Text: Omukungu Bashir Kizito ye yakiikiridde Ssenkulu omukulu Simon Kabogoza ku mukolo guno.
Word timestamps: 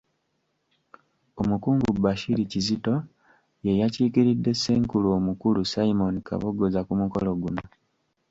Omukungu 1.41 1.87
Bashir 2.03 2.39
Kizito 2.51 2.95
ye 3.65 3.71
yakiikiridde 3.81 4.51
Ssenkulu 4.55 5.07
omukulu 5.17 5.59
Simon 5.73 6.15
Kabogoza 6.27 6.79
ku 6.87 6.93
mukolo 7.01 7.31
guno. 7.41 7.63